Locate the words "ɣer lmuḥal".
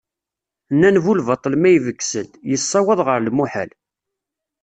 3.07-3.71